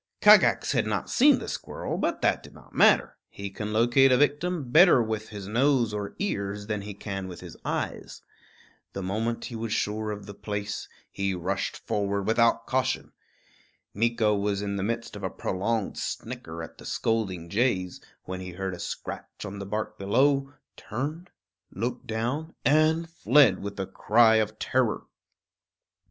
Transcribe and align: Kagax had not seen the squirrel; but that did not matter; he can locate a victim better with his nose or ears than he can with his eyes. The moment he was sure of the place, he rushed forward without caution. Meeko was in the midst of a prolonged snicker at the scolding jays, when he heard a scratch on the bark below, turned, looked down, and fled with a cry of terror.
Kagax 0.19 0.71
had 0.71 0.87
not 0.87 1.11
seen 1.11 1.37
the 1.37 1.47
squirrel; 1.47 1.95
but 1.95 2.23
that 2.23 2.41
did 2.41 2.55
not 2.55 2.73
matter; 2.73 3.17
he 3.29 3.51
can 3.51 3.71
locate 3.71 4.11
a 4.11 4.17
victim 4.17 4.71
better 4.71 4.99
with 4.99 5.29
his 5.29 5.47
nose 5.47 5.93
or 5.93 6.15
ears 6.17 6.65
than 6.65 6.81
he 6.81 6.95
can 6.95 7.27
with 7.27 7.41
his 7.41 7.55
eyes. 7.63 8.23
The 8.93 9.03
moment 9.03 9.45
he 9.45 9.55
was 9.55 9.71
sure 9.71 10.09
of 10.09 10.25
the 10.25 10.33
place, 10.33 10.89
he 11.11 11.35
rushed 11.35 11.77
forward 11.77 12.23
without 12.25 12.65
caution. 12.65 13.11
Meeko 13.93 14.35
was 14.41 14.63
in 14.63 14.75
the 14.75 14.81
midst 14.81 15.15
of 15.15 15.21
a 15.21 15.29
prolonged 15.29 15.99
snicker 15.99 16.63
at 16.63 16.79
the 16.79 16.85
scolding 16.87 17.47
jays, 17.47 18.01
when 18.23 18.39
he 18.41 18.53
heard 18.53 18.73
a 18.73 18.79
scratch 18.79 19.45
on 19.45 19.59
the 19.59 19.67
bark 19.67 19.99
below, 19.99 20.51
turned, 20.75 21.29
looked 21.71 22.07
down, 22.07 22.55
and 22.65 23.07
fled 23.07 23.61
with 23.61 23.79
a 23.79 23.85
cry 23.85 24.37
of 24.37 24.57
terror. 24.57 25.03